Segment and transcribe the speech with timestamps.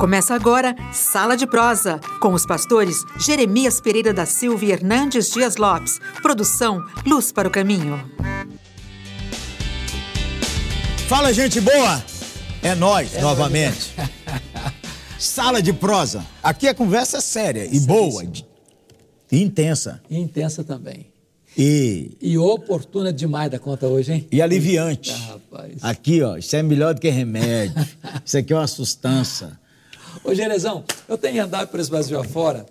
[0.00, 5.56] Começa agora Sala de Prosa, com os pastores Jeremias Pereira da Silva e Hernandes Dias
[5.56, 6.00] Lopes.
[6.22, 8.02] Produção Luz para o Caminho.
[11.06, 12.02] Fala, gente boa!
[12.62, 13.92] É nós é novamente.
[15.20, 16.24] Sala de Prosa.
[16.42, 18.24] Aqui a conversa é séria e boa.
[19.30, 20.00] E intensa.
[20.08, 21.08] E intensa também.
[21.54, 22.16] E...
[22.22, 24.28] E oportuna demais da conta hoje, hein?
[24.32, 25.10] E aliviante.
[25.12, 25.74] Ah, rapaz.
[25.82, 27.86] Aqui, ó, isso é melhor do que remédio.
[28.24, 29.60] isso aqui é uma sustância.
[30.24, 32.66] Ô, Gerezão, eu tenho andado por esse Brasil afora.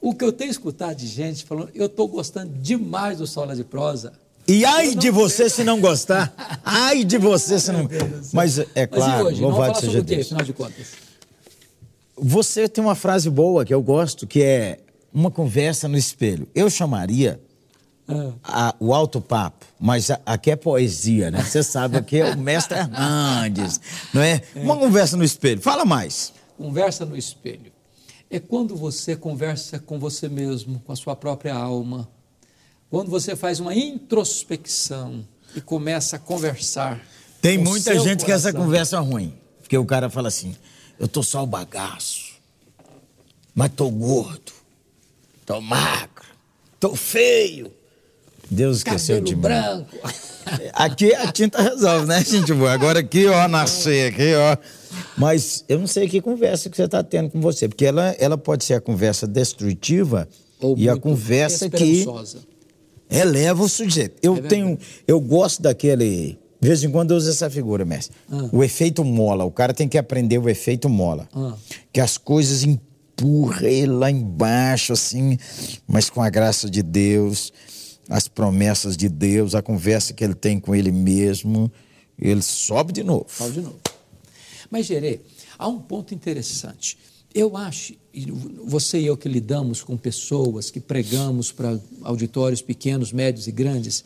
[0.00, 3.64] O que eu tenho escutado de gente falando, eu estou gostando demais do Sola de
[3.64, 4.12] Prosa.
[4.48, 6.32] E ai de você se não gostar.
[6.64, 7.88] Ai de você se não.
[8.32, 9.42] Mas é claro, Mas hoje?
[9.42, 10.26] louvado seja Deus.
[10.26, 10.86] Afinal de contas.
[12.16, 14.80] Você tem uma frase boa que eu gosto, que é
[15.12, 16.48] uma conversa no espelho.
[16.54, 17.40] Eu chamaria
[18.08, 18.32] ah.
[18.42, 21.42] a, o alto papo, mas a, aqui é poesia, né?
[21.42, 23.80] Você sabe que é o mestre Hernandes,
[24.12, 24.42] não é?
[24.56, 24.60] é?
[24.60, 25.60] Uma conversa no espelho.
[25.60, 26.32] Fala mais.
[26.60, 27.72] Conversa no espelho.
[28.28, 32.06] É quando você conversa com você mesmo, com a sua própria alma.
[32.90, 37.00] Quando você faz uma introspecção e começa a conversar.
[37.40, 38.26] Tem muita gente coração.
[38.26, 39.32] que essa conversa é ruim.
[39.62, 40.54] Porque o cara fala assim:
[40.98, 42.34] eu tô só o bagaço,
[43.54, 44.52] mas tô gordo,
[45.46, 46.26] tô magro,
[46.78, 47.72] tô feio.
[48.50, 49.40] Deus esqueceu Cabelo de mim.
[49.40, 49.96] branco.
[50.74, 52.72] Aqui a tinta resolve, né, gente boa?
[52.72, 54.79] Agora aqui, ó, nascer aqui, ó.
[55.20, 58.38] Mas eu não sei que conversa que você está tendo com você, porque ela, ela
[58.38, 60.26] pode ser a conversa destrutiva
[60.58, 62.06] Ou e a conversa que
[63.10, 64.16] eleva o sujeito.
[64.22, 68.16] Eu é tenho, eu gosto daquele, de vez em quando eu uso essa figura, mestre.
[68.30, 68.48] Ah.
[68.50, 69.44] O efeito mola.
[69.44, 71.54] O cara tem que aprender o efeito mola, ah.
[71.92, 75.36] que as coisas empurram ele lá embaixo, assim,
[75.86, 77.52] mas com a graça de Deus,
[78.08, 81.70] as promessas de Deus, a conversa que ele tem com ele mesmo,
[82.18, 83.26] ele sobe de novo.
[83.28, 83.89] Sobe de novo.
[84.70, 85.20] Mas, Gerê,
[85.58, 86.96] há um ponto interessante.
[87.34, 87.94] Eu acho,
[88.64, 94.04] você e eu que lidamos com pessoas, que pregamos para auditórios pequenos, médios e grandes,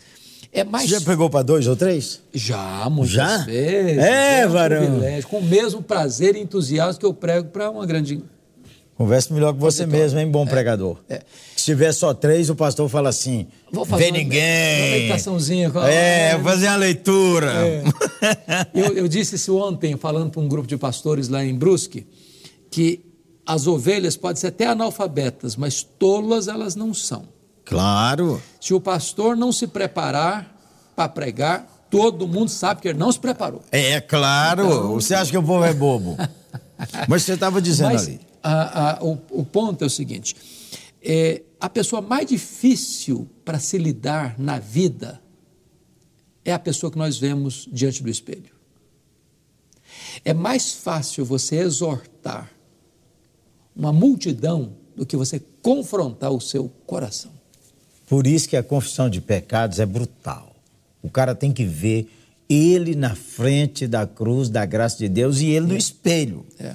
[0.52, 0.88] é mais...
[0.88, 2.20] Você já pregou para dois ou três?
[2.32, 3.38] Já, muitas já?
[3.38, 3.98] vezes.
[3.98, 5.00] É, é um varão.
[5.28, 8.22] Com o mesmo prazer e entusiasmo que eu prego para uma grande
[8.96, 10.98] Converse melhor com você mesmo, hein, bom é, pregador.
[11.08, 11.22] É.
[11.56, 14.78] Se tiver só três, o pastor fala assim: Vou fazer vê uma, ninguém.
[14.78, 15.70] Uma meditaçãozinha.
[15.70, 15.82] Com...
[15.82, 17.52] É, vou fazer uma leitura.
[17.52, 17.82] É.
[18.72, 22.06] eu, eu, disse isso ontem, falando para um grupo de pastores lá em Brusque,
[22.70, 23.04] que
[23.44, 27.26] as ovelhas podem ser até analfabetas, mas tolas elas não são.
[27.64, 28.40] Claro.
[28.60, 30.54] Se o pastor não se preparar
[30.94, 33.62] para pregar, todo mundo sabe que ele não se preparou.
[33.72, 34.64] É, claro.
[34.64, 34.94] Então...
[34.94, 36.16] Você acha que o povo é bobo?
[37.08, 40.36] mas você estava dizendo mas, ali a, a, o, o, ponto é o seguinte:
[41.02, 45.20] é, a pessoa mais difícil para se lidar na vida
[46.44, 48.54] é a pessoa que nós vemos diante do espelho.
[50.24, 52.50] É mais fácil você exortar
[53.74, 57.32] uma multidão do que você confrontar o seu coração.
[58.06, 60.54] Por isso que a confissão de pecados é brutal.
[61.02, 62.08] O cara tem que ver
[62.48, 65.68] ele na frente da cruz da graça de Deus e ele é.
[65.68, 66.46] no espelho.
[66.58, 66.74] É.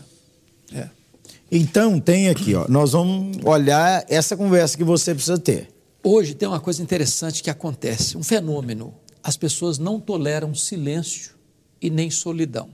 [0.73, 0.89] É.
[1.51, 5.67] Então, tem aqui, ó, nós vamos olhar essa conversa que você precisa ter.
[6.03, 8.93] Hoje tem uma coisa interessante que acontece, um fenômeno.
[9.23, 11.31] As pessoas não toleram silêncio
[11.81, 12.69] e nem solidão.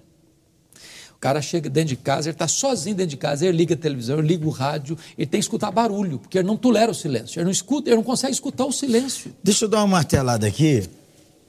[1.16, 3.78] O cara chega dentro de casa, ele está sozinho dentro de casa, ele liga a
[3.78, 6.94] televisão, ele liga o rádio, ele tem que escutar barulho, porque ele não tolera o
[6.94, 9.34] silêncio, ele não, escuta, ele não consegue escutar o silêncio.
[9.42, 10.84] Deixa eu dar uma martelada aqui.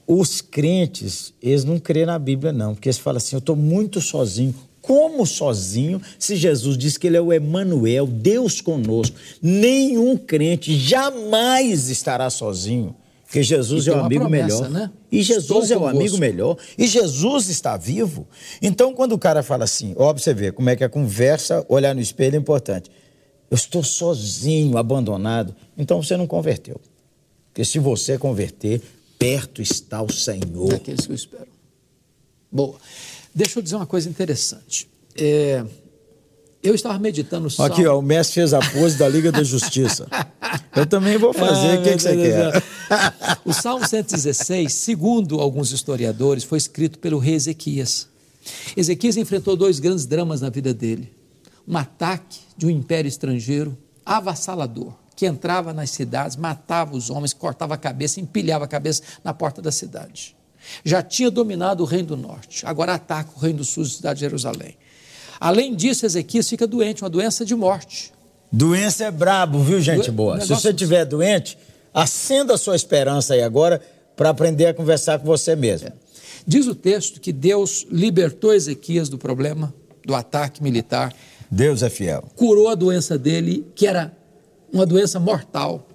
[0.07, 4.01] Os crentes, eles não crêem na Bíblia, não, porque eles falam assim: eu estou muito
[4.01, 4.55] sozinho
[4.87, 9.17] como sozinho, se Jesus diz que ele é o Emanuel, Deus conosco.
[9.43, 12.95] Nenhum crente jamais estará sozinho,
[13.25, 14.71] porque Jesus é o amigo promessa, melhor.
[14.71, 14.91] Né?
[15.11, 16.57] E Jesus Estou é o amigo melhor.
[16.79, 18.29] E Jesus está vivo.
[18.63, 21.93] Então, quando o cara fala assim, ó, você vê como é que a conversa, olhar
[21.93, 22.89] no espelho é importante.
[23.51, 25.53] Eu estou sozinho, abandonado.
[25.77, 26.81] Então você não converteu.
[27.49, 28.81] Porque se você converter,
[29.19, 30.69] perto está o Senhor.
[30.69, 31.49] Daqueles que eu espero.
[32.53, 32.77] Boa.
[33.37, 34.89] Deixa eu dizer uma coisa interessante.
[35.15, 35.63] É,
[36.63, 40.09] eu estava meditando o Aqui, ó, o mestre fez a pose da Liga da Justiça.
[40.75, 41.77] Eu também vou fazer.
[41.77, 42.63] Ah, o que, que você quer?
[43.45, 48.09] O Salmo 116, segundo alguns historiadores, foi escrito pelo rei Ezequias.
[48.75, 51.13] Ezequias enfrentou dois grandes dramas na vida dele:
[51.69, 57.75] um ataque de um império estrangeiro avassalador, que entrava nas cidades, matava os homens, cortava
[57.75, 60.36] a cabeça, empilhava a cabeça na porta da cidade.
[60.85, 64.19] Já tinha dominado o reino do norte, agora ataca o reino do sul, a cidade
[64.19, 64.77] de Jerusalém.
[65.39, 68.13] Além disso, Ezequias fica doente, uma doença de morte.
[68.51, 70.41] Doença é brabo, viu, gente boa?
[70.41, 71.59] Se você estiver doente,
[71.93, 73.83] acenda a sua esperança aí agora
[74.17, 75.89] para aprender a conversar com você mesmo.
[75.89, 75.93] É.
[76.47, 79.75] Diz o texto que Deus libertou Ezequias do problema
[80.05, 81.13] do ataque militar,
[81.51, 82.25] Deus é fiel.
[82.37, 84.17] Curou a doença dele, que era
[84.73, 85.87] uma doença mortal.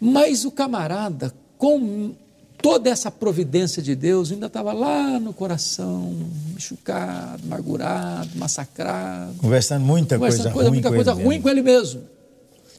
[0.00, 2.14] Mas o camarada, com
[2.62, 6.14] toda essa providência de Deus, ainda estava lá no coração,
[6.54, 9.34] machucado, amargurado, massacrado.
[9.34, 12.02] Conversando muita conversando coisa, coisa ruim, muita com, coisa ele ruim com ele mesmo,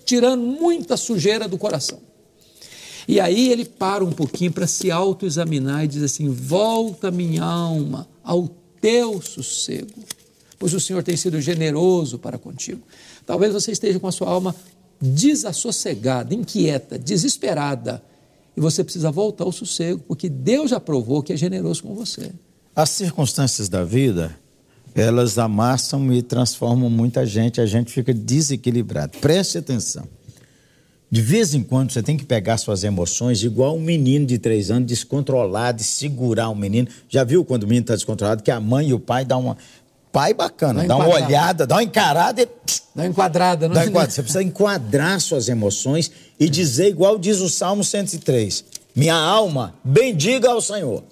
[0.06, 2.00] tirando muita sujeira do coração.
[3.06, 8.08] E aí ele para um pouquinho para se autoexaminar e diz assim: Volta minha alma
[8.24, 8.48] ao
[8.80, 9.92] teu sossego,
[10.58, 12.82] pois o Senhor tem sido generoso para contigo.
[13.26, 14.56] Talvez você esteja com a sua alma
[15.02, 18.02] desassossegada, inquieta, desesperada,
[18.56, 22.32] e você precisa voltar ao sossego, porque Deus já provou que é generoso com você.
[22.76, 24.36] As circunstâncias da vida,
[24.96, 29.18] elas amassam e transformam muita gente, a gente fica desequilibrado.
[29.20, 30.08] Preste atenção.
[31.14, 34.72] De vez em quando você tem que pegar suas emoções, igual um menino de três
[34.72, 36.88] anos, descontrolado, e segurar o menino.
[37.08, 39.58] Já viu quando o menino está descontrolado, que a mãe e o pai dão uma.
[40.14, 42.46] Pai bacana, dá, dá uma olhada, dá uma encarada e.
[42.46, 44.12] Dá uma enquadrada, não dá enquadrada.
[44.12, 48.64] Você precisa enquadrar suas emoções e dizer, igual diz o Salmo 103.
[48.96, 51.04] Minha alma, bendiga ao Senhor.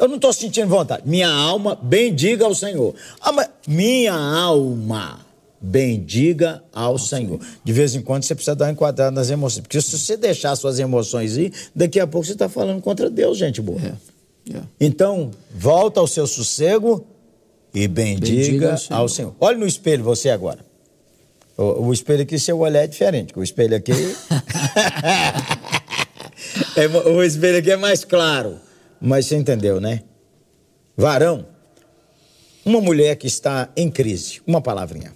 [0.00, 1.04] Eu não estou sentindo vontade.
[1.06, 2.92] Minha alma, bendiga ao Senhor.
[3.20, 5.20] Ah, mas minha alma
[5.60, 7.38] bendiga ao Senhor.
[7.62, 9.60] De vez em quando você precisa dar uma enquadrada nas emoções.
[9.62, 13.38] Porque se você deixar suas emoções ir, daqui a pouco você está falando contra Deus,
[13.38, 13.78] gente boa.
[13.80, 14.56] É.
[14.56, 14.60] É.
[14.80, 17.06] Então, volta ao seu sossego
[17.74, 18.98] e bendiga, bendiga ao, Senhor.
[18.98, 19.34] ao, Senhor.
[19.40, 20.64] Olhe no espelho você agora.
[21.56, 23.32] O, o espelho aqui, seu olhar é diferente.
[23.36, 23.92] O espelho aqui.
[26.76, 28.56] é, o espelho aqui é mais claro.
[29.00, 30.02] Mas você entendeu, né?
[30.96, 31.46] Varão,
[32.64, 35.12] uma mulher que está em crise, uma palavrinha.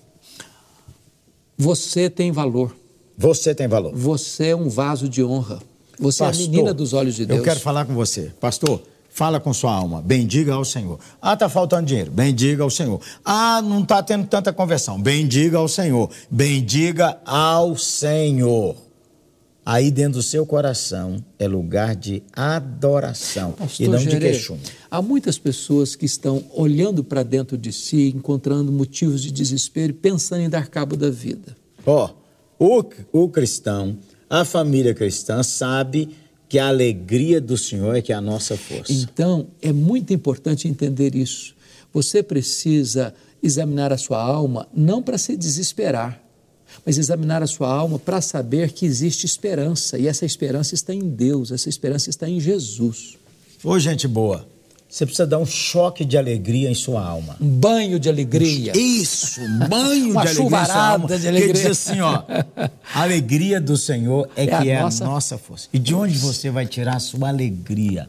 [1.56, 2.76] Você tem valor.
[3.16, 3.94] Você tem valor.
[3.94, 5.60] Você é um vaso de honra.
[5.98, 7.38] Você Pastor, é a menina dos olhos de Deus.
[7.38, 8.32] Eu quero falar com você.
[8.38, 8.82] Pastor,
[9.16, 10.02] fala com sua alma.
[10.02, 11.00] Bendiga ao Senhor.
[11.22, 12.10] Ah, tá faltando dinheiro.
[12.10, 13.00] Bendiga ao Senhor.
[13.24, 15.00] Ah, não tá tendo tanta conversão.
[15.00, 16.10] Bendiga ao Senhor.
[16.30, 18.76] Bendiga ao Senhor.
[19.64, 24.60] Aí dentro do seu coração é lugar de adoração Pastor e não Gerê, de queixume.
[24.90, 29.94] Há muitas pessoas que estão olhando para dentro de si, encontrando motivos de desespero e
[29.94, 31.56] pensando em dar cabo da vida.
[31.86, 32.10] Ó,
[32.58, 33.96] oh, o, o cristão,
[34.28, 36.10] a família cristã sabe
[36.48, 38.92] que a alegria do Senhor é que é a nossa força.
[38.92, 41.54] Então, é muito importante entender isso.
[41.92, 46.22] Você precisa examinar a sua alma não para se desesperar,
[46.84, 51.08] mas examinar a sua alma para saber que existe esperança e essa esperança está em
[51.08, 53.16] Deus, essa esperança está em Jesus.
[53.64, 54.46] Ô, gente boa,
[54.96, 57.36] você precisa dar um choque de alegria em sua alma.
[57.38, 58.72] Um banho de alegria.
[58.74, 61.06] Isso, banho Uma de alegria sua alma.
[61.06, 61.46] De alegria.
[61.48, 62.22] Que diz assim, ó,
[62.94, 65.04] a alegria do Senhor é, é que a é nossa...
[65.04, 65.68] a nossa força.
[65.70, 68.08] E de onde você vai tirar a sua alegria?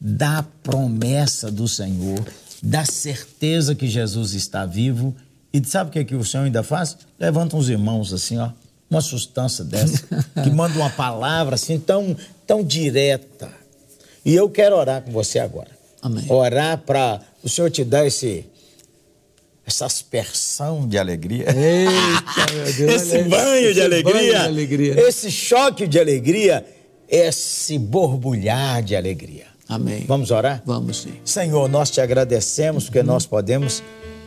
[0.00, 2.26] Da promessa do Senhor,
[2.60, 5.14] da certeza que Jesus está vivo
[5.52, 6.96] e sabe o que, é que o Senhor ainda faz?
[7.16, 8.50] Levanta uns irmãos assim, ó,
[8.90, 10.04] uma sustância dessa,
[10.42, 13.48] que manda uma palavra assim tão, tão direta.
[14.24, 15.83] E eu quero orar com você agora.
[16.04, 16.26] Amém.
[16.28, 18.44] Orar para o Senhor te dar esse,
[19.66, 21.46] essa aspersão de alegria.
[21.48, 25.08] Eita, meu Deus, esse, banho, esse de alegria, banho de alegria.
[25.08, 26.62] Esse choque de alegria,
[27.08, 29.46] esse borbulhar de alegria.
[29.66, 30.04] Amém.
[30.06, 30.62] Vamos orar?
[30.66, 31.14] Vamos sim.
[31.24, 33.06] Senhor, nós te agradecemos porque uhum.
[33.06, 33.82] nós podemos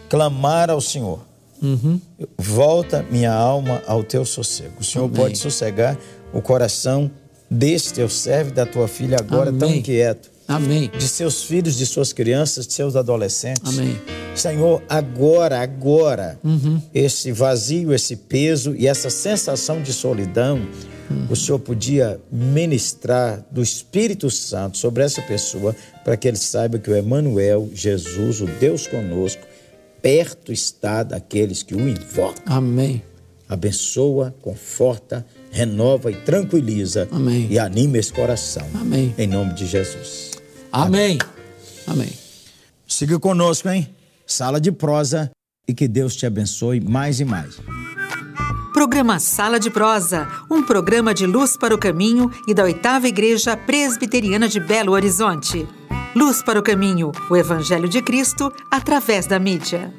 [0.09, 1.19] clamar ao Senhor.
[1.61, 2.01] Uhum.
[2.35, 4.79] Volta minha alma ao teu sossego.
[4.79, 5.15] O Senhor Amém.
[5.15, 5.95] pode sossegar
[6.33, 7.11] o coração
[7.49, 9.59] desse teu servo e da tua filha agora Amém.
[9.59, 10.36] tão inquieto.
[10.47, 10.89] Amém.
[10.97, 13.77] De seus filhos, de suas crianças, de seus adolescentes.
[13.77, 13.99] Amém.
[14.33, 16.81] Senhor, agora, agora, uhum.
[16.93, 20.61] esse vazio, esse peso e essa sensação de solidão,
[21.09, 21.27] uhum.
[21.29, 25.75] o Senhor podia ministrar do Espírito Santo sobre essa pessoa
[26.05, 29.41] para que ele saiba que o Emanuel, Jesus, o Deus conosco,
[30.01, 32.43] perto está daqueles que o invocam.
[32.45, 33.01] Amém.
[33.49, 37.07] Abençoa, conforta, renova e tranquiliza.
[37.11, 37.47] Amém.
[37.49, 38.67] E anima esse coração.
[38.75, 39.15] Amém.
[39.17, 40.26] Em nome de Jesus.
[40.77, 41.17] Amém.
[41.87, 42.13] Amém.
[42.87, 43.89] Siga conosco, hein?
[44.27, 45.31] Sala de prosa
[45.67, 47.57] e que Deus te abençoe mais e mais.
[48.73, 53.57] Programa Sala de Prosa, um programa de luz para o caminho e da oitava Igreja
[53.57, 55.67] Presbiteriana de Belo Horizonte.
[56.15, 59.91] Luz para o caminho, o Evangelho de Cristo através da mídia.